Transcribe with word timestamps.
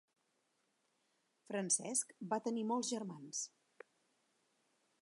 Francesc 1.51 2.17
va 2.33 2.41
tenir 2.49 2.65
molts 2.73 2.91
germans. 2.95 3.45